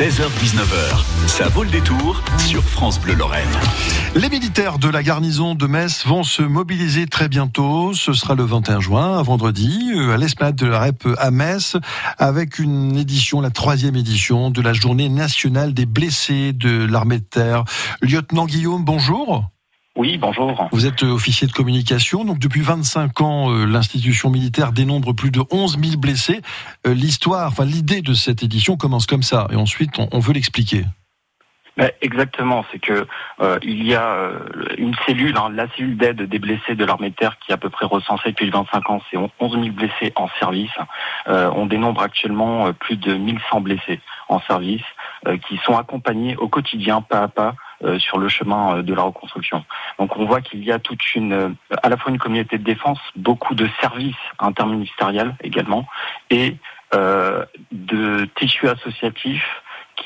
16h-19h, 0.00 1.28
ça 1.28 1.46
vaut 1.46 1.62
le 1.62 1.70
détour 1.70 2.20
sur 2.44 2.64
France 2.64 3.00
Bleu 3.00 3.14
Lorraine. 3.14 3.46
Les 4.16 4.28
militaires 4.28 4.80
de 4.80 4.88
la 4.88 5.04
garnison 5.04 5.54
de 5.54 5.68
Metz 5.68 6.04
vont 6.04 6.24
se 6.24 6.42
mobiliser 6.42 7.06
très 7.06 7.28
bientôt. 7.28 7.94
Ce 7.94 8.12
sera 8.12 8.34
le 8.34 8.42
21 8.42 8.80
juin, 8.80 9.22
vendredi, 9.22 9.92
euh, 9.94 10.12
à 10.12 10.16
l'esplanade 10.16 10.56
de 10.56 10.66
la 10.66 10.80
REP 10.80 11.06
à 11.16 11.30
Metz, 11.30 11.76
avec 12.18 12.58
une 12.58 12.96
édition, 12.96 13.40
la 13.40 13.50
troisième 13.50 13.94
édition 13.94 14.50
de 14.50 14.60
la 14.62 14.72
journée 14.72 15.08
nationale 15.08 15.72
des 15.72 15.86
blessés 15.86 16.52
de 16.52 16.84
l'armée 16.84 17.20
de 17.20 17.24
terre. 17.24 17.62
Lieutenant 18.02 18.46
Guillaume, 18.46 18.84
bonjour. 18.84 19.48
Oui, 19.96 20.18
bonjour. 20.18 20.68
Vous 20.72 20.86
êtes 20.86 21.04
euh, 21.04 21.12
officier 21.12 21.46
de 21.46 21.52
communication. 21.52 22.24
Donc 22.24 22.40
depuis 22.40 22.62
25 22.62 23.20
ans, 23.20 23.52
euh, 23.52 23.64
l'institution 23.64 24.28
militaire 24.28 24.72
dénombre 24.72 25.12
plus 25.12 25.30
de 25.30 25.40
11 25.52 25.78
000 25.78 26.00
blessés. 26.00 26.40
Euh, 26.84 26.94
l'histoire, 26.94 27.46
enfin 27.46 27.64
l'idée 27.64 28.02
de 28.02 28.12
cette 28.12 28.42
édition 28.42 28.76
commence 28.76 29.06
comme 29.06 29.22
ça, 29.22 29.46
et 29.52 29.56
ensuite 29.56 29.92
on, 29.98 30.18
veut 30.18 30.32
l'expliquer. 30.32 30.84
Ben, 31.76 31.90
exactement, 32.02 32.64
c'est 32.72 32.78
que 32.80 33.06
il 33.62 33.84
y 33.84 33.94
a 33.94 34.30
une 34.78 34.94
cellule, 35.06 35.36
hein, 35.36 35.50
la 35.52 35.68
cellule 35.74 35.96
d'aide 35.96 36.22
des 36.22 36.38
blessés 36.38 36.74
de 36.74 36.84
l'armée 36.84 37.10
de 37.10 37.14
terre 37.14 37.36
qui 37.38 37.50
est 37.50 37.54
à 37.54 37.58
peu 37.58 37.68
près 37.68 37.86
recensée 37.86 38.30
depuis 38.30 38.50
25 38.50 38.90
ans, 38.90 39.00
c'est 39.10 39.16
11 39.16 39.30
000 39.40 39.70
blessés 39.70 40.12
en 40.14 40.28
service. 40.38 40.70
on 41.26 41.66
dénombre 41.66 42.02
actuellement 42.02 42.72
plus 42.72 42.96
de 42.96 43.14
1100 43.14 43.60
blessés 43.60 44.00
en 44.28 44.40
service 44.40 44.84
qui 45.48 45.58
sont 45.64 45.76
accompagnés 45.76 46.36
au 46.36 46.48
quotidien, 46.48 47.00
pas 47.00 47.22
à 47.22 47.28
pas, 47.28 47.54
sur 47.98 48.18
le 48.18 48.28
chemin 48.28 48.76
euh, 48.76 48.82
de 48.82 48.94
la 48.94 49.02
reconstruction. 49.02 49.64
Donc 49.98 50.16
on 50.16 50.24
voit 50.24 50.40
qu'il 50.40 50.64
y 50.64 50.72
a 50.72 50.78
toute 50.78 51.14
une, 51.14 51.32
euh, 51.32 51.48
à 51.82 51.88
la 51.88 51.96
fois 51.96 52.10
une 52.10 52.18
communauté 52.18 52.58
de 52.58 52.64
défense, 52.64 52.98
beaucoup 53.16 53.54
de 53.54 53.68
services 53.80 54.14
interministériels 54.38 55.34
également, 55.42 55.86
et 56.30 56.56
de 57.72 58.24
tissus 58.36 58.68
associatifs 58.68 59.63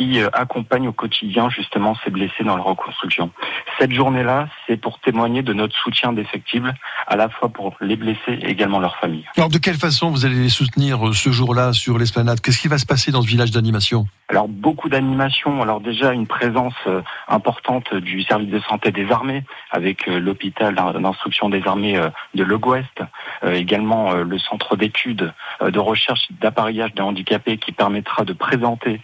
qui 0.00 0.18
accompagnent 0.32 0.88
au 0.88 0.92
quotidien 0.92 1.50
justement 1.50 1.94
ces 2.02 2.10
blessés 2.10 2.42
dans 2.42 2.56
la 2.56 2.62
reconstruction. 2.62 3.30
Cette 3.78 3.92
journée-là, 3.92 4.48
c'est 4.66 4.78
pour 4.78 4.98
témoigner 5.00 5.42
de 5.42 5.52
notre 5.52 5.76
soutien 5.76 6.14
défectible, 6.14 6.74
à 7.06 7.16
la 7.16 7.28
fois 7.28 7.50
pour 7.50 7.76
les 7.82 7.96
blessés 7.96 8.38
et 8.40 8.48
également 8.48 8.80
leurs 8.80 8.96
familles. 8.96 9.26
Alors 9.36 9.50
de 9.50 9.58
quelle 9.58 9.76
façon 9.76 10.10
vous 10.10 10.24
allez 10.24 10.36
les 10.36 10.48
soutenir 10.48 11.14
ce 11.14 11.30
jour-là 11.30 11.74
sur 11.74 11.98
l'esplanade? 11.98 12.40
Qu'est-ce 12.40 12.60
qui 12.60 12.68
va 12.68 12.78
se 12.78 12.86
passer 12.86 13.12
dans 13.12 13.20
ce 13.20 13.26
village 13.26 13.50
d'animation? 13.50 14.06
Alors 14.30 14.48
beaucoup 14.48 14.88
d'animations. 14.88 15.60
Alors 15.60 15.80
déjà 15.80 16.14
une 16.14 16.26
présence 16.26 16.74
euh, 16.86 17.02
importante 17.28 17.92
du 17.94 18.22
service 18.22 18.48
de 18.48 18.60
santé 18.60 18.92
des 18.92 19.10
armées 19.10 19.44
avec 19.70 20.08
euh, 20.08 20.18
l'hôpital 20.18 20.74
d'instruction 20.74 21.50
des 21.50 21.66
armées 21.66 21.98
euh, 21.98 22.08
de 22.34 22.44
Le 22.44 22.56
Ouest, 22.56 23.02
également 23.42 24.12
le 24.12 24.38
centre 24.38 24.76
d'études 24.76 25.32
de 25.62 25.78
recherche 25.78 26.28
d'appareillage 26.40 26.94
des 26.94 27.02
handicapés 27.02 27.56
qui 27.56 27.72
permettra 27.72 28.24
de 28.24 28.32
présenter 28.32 29.00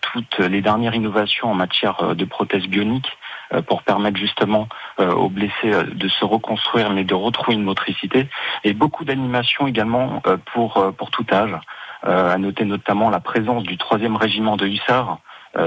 toutes 0.00 0.38
les 0.38 0.60
dernières 0.60 0.94
innovations 0.94 1.50
en 1.50 1.54
matière 1.54 2.14
de 2.14 2.24
prothèses 2.24 2.66
bioniques 2.66 3.16
pour 3.66 3.82
permettre 3.82 4.18
justement 4.18 4.68
aux 4.98 5.28
blessés 5.28 5.72
de 5.92 6.08
se 6.08 6.24
reconstruire 6.24 6.90
mais 6.90 7.04
de 7.04 7.14
retrouver 7.14 7.54
une 7.54 7.62
motricité 7.62 8.28
et 8.64 8.74
beaucoup 8.74 9.04
d'animations 9.04 9.66
également 9.66 10.22
pour 10.52 10.92
pour 10.96 11.10
tout 11.10 11.26
âge. 11.32 11.58
Euh, 12.04 12.34
à 12.34 12.36
noter 12.36 12.64
notamment 12.64 13.10
la 13.10 13.20
présence 13.20 13.62
du 13.62 13.78
troisième 13.78 14.16
régiment 14.16 14.56
de 14.56 14.66
hussards 14.66 15.12
euh, 15.12 15.16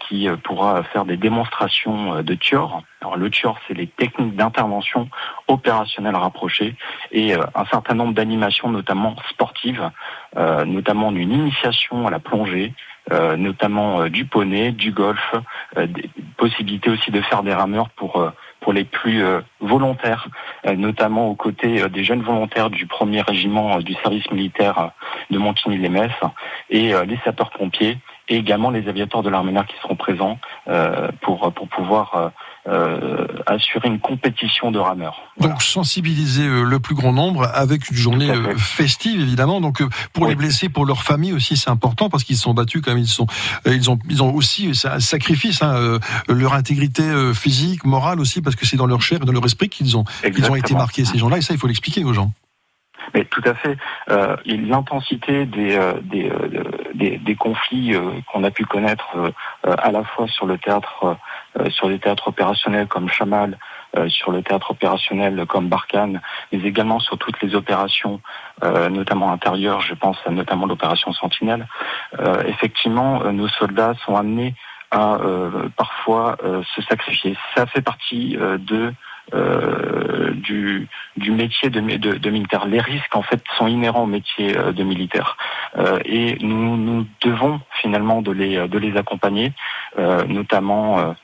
qui 0.00 0.28
euh, 0.28 0.36
pourra 0.36 0.82
faire 0.84 1.04
des 1.04 1.16
démonstrations 1.16 2.22
de 2.22 2.34
TIOR. 2.34 2.82
Alors 3.00 3.16
le 3.16 3.30
TIOR, 3.30 3.56
c'est 3.66 3.74
les 3.74 3.86
techniques 3.86 4.36
d'intervention 4.36 5.08
opérationnelle 5.48 6.16
rapprochées 6.16 6.74
et 7.12 7.34
un 7.34 7.64
certain 7.70 7.94
nombre 7.94 8.14
d'animations, 8.14 8.70
notamment 8.70 9.16
sportives, 9.30 9.90
notamment 10.34 11.12
une 11.12 11.30
initiation 11.30 12.06
à 12.06 12.10
la 12.10 12.18
plongée, 12.18 12.72
notamment 13.10 14.08
du 14.08 14.24
poney, 14.24 14.72
du 14.72 14.90
golf, 14.90 15.34
des 15.76 16.10
possibilités 16.36 16.90
aussi 16.90 17.10
de 17.10 17.20
faire 17.20 17.42
des 17.42 17.54
rameurs 17.54 17.90
pour 17.90 18.32
pour 18.60 18.72
les 18.72 18.84
plus 18.84 19.22
volontaires, 19.60 20.26
notamment 20.76 21.28
aux 21.28 21.36
côtés 21.36 21.88
des 21.88 22.02
jeunes 22.02 22.22
volontaires 22.22 22.70
du 22.70 22.86
premier 22.86 23.20
régiment 23.20 23.78
du 23.78 23.94
service 23.94 24.28
militaire 24.32 24.90
de 25.30 25.38
Montigny-les-Metz 25.38 26.12
et 26.70 26.92
les 27.06 27.18
sapeurs-pompiers 27.24 27.98
et 28.28 28.36
également 28.36 28.70
les 28.70 28.88
aviateurs 28.88 29.22
de 29.22 29.30
l'armée 29.30 29.52
qui 29.68 29.74
seront 29.80 29.96
présents 29.96 30.38
euh, 30.68 31.08
pour, 31.22 31.52
pour 31.52 31.68
pouvoir 31.68 32.14
euh, 32.14 32.28
euh, 32.68 33.26
assurer 33.46 33.88
une 33.88 34.00
compétition 34.00 34.72
de 34.72 34.78
rameurs. 34.78 35.22
Donc 35.38 35.62
sensibiliser 35.62 36.46
le 36.48 36.78
plus 36.80 36.94
grand 36.94 37.12
nombre 37.12 37.48
avec 37.54 37.88
une 37.90 37.96
journée 37.96 38.32
festive 38.56 39.20
évidemment. 39.20 39.60
Donc 39.60 39.82
pour 40.12 40.26
les 40.26 40.34
blessés, 40.34 40.68
pour 40.68 40.84
leur 40.84 41.02
famille 41.02 41.32
aussi, 41.32 41.56
c'est 41.56 41.70
important 41.70 42.08
parce 42.08 42.24
qu'ils 42.24 42.36
sont 42.36 42.54
battus 42.54 42.82
quand 42.82 42.90
même. 42.90 43.02
Ils 43.02 43.06
sont, 43.06 43.26
ils 43.66 43.90
ont, 43.90 43.98
ils 44.10 44.22
ont 44.22 44.34
aussi 44.34 44.72
un 44.84 45.00
sacrifice, 45.00 45.62
hein, 45.62 45.98
leur 46.28 46.54
intégrité 46.54 47.32
physique, 47.34 47.84
morale 47.84 48.20
aussi, 48.20 48.42
parce 48.42 48.56
que 48.56 48.66
c'est 48.66 48.76
dans 48.76 48.86
leur 48.86 49.02
chair 49.02 49.20
et 49.22 49.24
dans 49.24 49.32
leur 49.32 49.44
esprit 49.44 49.68
qu'ils 49.68 49.96
ont, 49.96 50.04
qu'ils 50.22 50.50
ont 50.50 50.56
été 50.56 50.74
marqués 50.74 51.04
ces 51.04 51.18
gens-là. 51.18 51.38
Et 51.38 51.42
ça, 51.42 51.54
il 51.54 51.60
faut 51.60 51.68
l'expliquer 51.68 52.04
aux 52.04 52.12
gens. 52.12 52.32
Mais 53.14 53.24
tout 53.24 53.42
à 53.44 53.54
fait. 53.54 53.76
Euh, 54.10 54.36
L'intensité 54.46 55.46
des, 55.46 55.76
euh, 55.76 55.94
des, 56.02 56.30
euh, 56.30 56.62
des, 56.94 57.18
des, 57.18 57.34
conflits 57.34 57.94
euh, 57.94 58.10
qu'on 58.32 58.44
a 58.44 58.50
pu 58.50 58.64
connaître 58.64 59.32
à 59.64 59.90
la 59.90 60.04
fois 60.04 60.26
sur 60.28 60.46
le 60.46 60.58
théâtre, 60.58 61.16
sur 61.70 61.88
des 61.88 61.98
théâtres 61.98 62.28
opérationnels 62.28 62.86
comme 62.86 63.08
Chamal, 63.08 63.58
sur 64.08 64.30
le 64.30 64.42
théâtre 64.42 64.72
opérationnel 64.72 65.46
comme 65.46 65.68
Barkhane, 65.68 66.20
mais 66.52 66.58
également 66.60 67.00
sur 67.00 67.18
toutes 67.18 67.40
les 67.42 67.54
opérations, 67.54 68.20
notamment 68.62 69.32
intérieures. 69.32 69.80
Je 69.80 69.94
pense 69.94 70.18
à 70.26 70.30
notamment 70.30 70.66
l'opération 70.66 71.12
Sentinelle. 71.12 71.66
effectivement, 72.46 73.20
nos 73.32 73.48
soldats 73.48 73.94
sont 74.04 74.16
amenés 74.16 74.54
à 74.90 75.18
parfois 75.76 76.36
se 76.74 76.82
sacrifier. 76.82 77.36
Ça 77.54 77.66
fait 77.66 77.82
partie 77.82 78.36
de 78.36 78.92
euh, 79.34 80.30
du, 80.34 80.88
du 81.16 81.32
métier 81.32 81.68
de, 81.68 81.80
de, 81.80 82.12
de, 82.12 82.30
militaire. 82.30 82.64
Les 82.66 82.78
risques, 82.78 83.16
en 83.16 83.22
fait, 83.22 83.42
sont 83.58 83.66
inhérents 83.66 84.04
au 84.04 84.06
métier 84.06 84.56
euh, 84.56 84.70
de 84.70 84.84
militaire. 84.84 85.36
Euh, 85.76 85.98
et 86.04 86.36
nous, 86.40 86.76
nous 86.76 87.06
devons 87.22 87.60
finalement 87.82 88.22
de 88.22 88.30
les, 88.30 88.68
de 88.68 88.78
les 88.78 88.96
accompagner, 88.96 89.52
notamment 90.28 91.14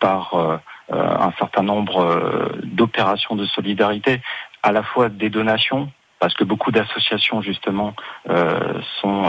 par 0.00 0.60
un 0.90 1.32
certain 1.38 1.62
nombre 1.62 2.50
d'opérations 2.64 3.36
de 3.36 3.44
solidarité, 3.46 4.20
à 4.62 4.72
la 4.72 4.82
fois 4.82 5.08
des 5.08 5.30
donations, 5.30 5.90
parce 6.18 6.34
que 6.34 6.44
beaucoup 6.44 6.70
d'associations 6.70 7.42
justement 7.42 7.94
sont 9.00 9.24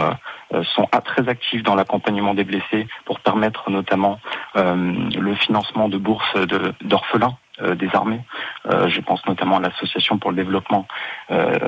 sont 0.74 0.88
très 1.04 1.28
actives 1.28 1.62
dans 1.62 1.74
l'accompagnement 1.74 2.34
des 2.34 2.44
blessés 2.44 2.86
pour 3.04 3.20
permettre 3.20 3.70
notamment 3.70 4.18
le 4.54 5.34
financement 5.34 5.88
de 5.88 5.98
bourses 5.98 6.34
d'orphelins 6.80 7.36
euh, 7.36 7.47
des 7.60 7.88
armées. 7.94 8.20
Euh, 8.66 8.88
je 8.88 9.00
pense 9.00 9.24
notamment 9.26 9.56
à 9.56 9.60
l'association 9.60 10.18
pour 10.18 10.30
le 10.30 10.36
développement 10.36 10.86
euh, 11.30 11.58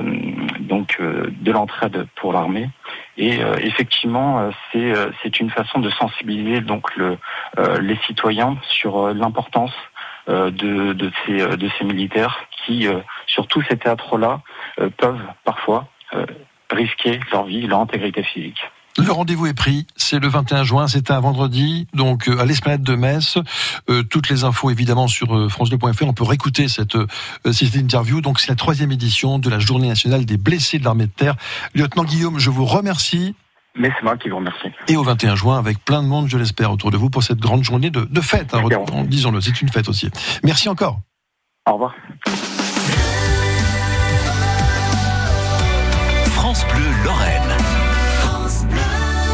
donc 0.59 0.99
de 1.01 1.51
l'entraide 1.51 2.07
pour 2.15 2.33
l'armée. 2.33 2.69
Et 3.17 3.39
effectivement, 3.59 4.49
c'est 4.71 4.93
c'est 5.21 5.39
une 5.39 5.49
façon 5.49 5.79
de 5.79 5.89
sensibiliser 5.89 6.61
donc 6.61 6.95
le, 6.95 7.17
les 7.79 7.97
citoyens 8.07 8.57
sur 8.63 9.13
l'importance 9.13 9.73
de, 10.27 10.49
de, 10.93 11.11
ces, 11.25 11.45
de 11.57 11.69
ces 11.77 11.83
militaires 11.83 12.39
qui, 12.51 12.87
sur 13.27 13.47
tous 13.47 13.61
ces 13.69 13.77
théâtres-là, 13.77 14.41
peuvent 14.97 15.21
parfois 15.43 15.87
risquer 16.71 17.19
leur 17.31 17.43
vie, 17.43 17.67
leur 17.67 17.79
intégrité 17.79 18.23
physique. 18.23 18.61
Le 18.97 19.11
rendez-vous 19.11 19.47
est 19.47 19.53
pris, 19.53 19.87
c'est 19.95 20.19
le 20.19 20.27
21 20.27 20.63
juin, 20.63 20.87
c'est 20.87 21.11
un 21.11 21.19
vendredi, 21.19 21.87
donc 21.93 22.27
euh, 22.27 22.39
à 22.39 22.45
l'esplanade 22.45 22.83
de 22.83 22.95
Metz. 22.95 23.37
Euh, 23.89 24.03
toutes 24.03 24.29
les 24.29 24.43
infos 24.43 24.69
évidemment 24.69 25.07
sur 25.07 25.35
euh, 25.35 25.47
france2.fr, 25.47 26.03
on 26.05 26.13
peut 26.13 26.25
réécouter 26.25 26.67
cette, 26.67 26.97
cette 27.51 27.75
interview. 27.75 28.19
Donc 28.19 28.39
c'est 28.39 28.49
la 28.49 28.55
troisième 28.55 28.91
édition 28.91 29.39
de 29.39 29.49
la 29.49 29.59
Journée 29.59 29.87
nationale 29.87 30.25
des 30.25 30.37
blessés 30.37 30.77
de 30.77 30.83
l'armée 30.83 31.05
de 31.05 31.11
terre. 31.11 31.35
Lieutenant 31.73 32.03
Guillaume, 32.03 32.37
je 32.37 32.49
vous 32.49 32.65
remercie. 32.65 33.33
Mais 33.75 33.89
c'est 33.95 34.03
moi 34.03 34.17
qui 34.17 34.27
vous 34.27 34.35
remercie. 34.35 34.67
Et 34.89 34.97
au 34.97 35.03
21 35.03 35.35
juin, 35.35 35.57
avec 35.57 35.83
plein 35.85 36.03
de 36.03 36.07
monde, 36.07 36.27
je 36.27 36.37
l'espère, 36.37 36.71
autour 36.73 36.91
de 36.91 36.97
vous 36.97 37.09
pour 37.09 37.23
cette 37.23 37.39
grande 37.39 37.63
journée 37.63 37.89
de, 37.89 38.01
de 38.01 38.21
fête. 38.21 38.53
Hein, 38.53 38.63
disons-le, 39.05 39.39
c'est 39.39 39.61
une 39.61 39.69
fête 39.69 39.87
aussi. 39.87 40.09
Merci 40.43 40.67
encore. 40.67 40.99
Au 41.65 41.73
revoir. 41.73 41.95